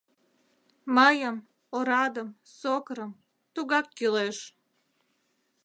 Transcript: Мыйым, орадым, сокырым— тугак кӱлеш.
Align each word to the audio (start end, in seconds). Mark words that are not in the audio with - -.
Мыйым, 0.95 1.37
орадым, 1.77 2.29
сокырым— 2.59 3.11
тугак 3.53 3.87
кӱлеш. 3.97 4.37